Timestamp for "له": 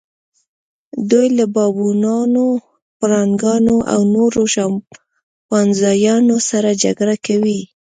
1.37-1.45